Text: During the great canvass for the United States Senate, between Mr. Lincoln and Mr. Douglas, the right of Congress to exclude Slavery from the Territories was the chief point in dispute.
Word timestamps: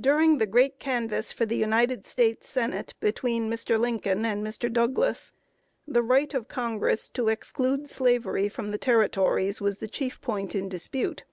During 0.00 0.38
the 0.38 0.46
great 0.46 0.78
canvass 0.78 1.32
for 1.32 1.44
the 1.44 1.58
United 1.58 2.06
States 2.06 2.48
Senate, 2.48 2.94
between 2.98 3.50
Mr. 3.50 3.78
Lincoln 3.78 4.24
and 4.24 4.42
Mr. 4.42 4.72
Douglas, 4.72 5.32
the 5.86 6.02
right 6.02 6.32
of 6.32 6.48
Congress 6.48 7.10
to 7.10 7.28
exclude 7.28 7.86
Slavery 7.86 8.48
from 8.48 8.70
the 8.70 8.78
Territories 8.78 9.60
was 9.60 9.76
the 9.76 9.86
chief 9.86 10.18
point 10.22 10.54
in 10.54 10.70
dispute. 10.70 11.24